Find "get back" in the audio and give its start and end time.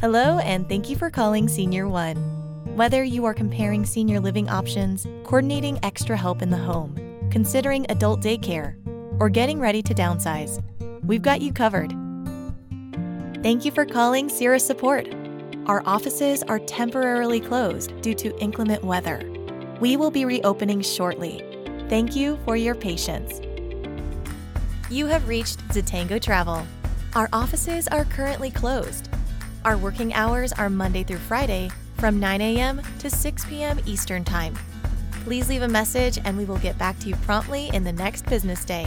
36.58-36.98